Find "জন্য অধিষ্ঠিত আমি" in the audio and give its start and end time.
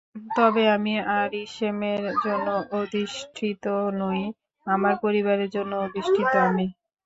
5.55-6.65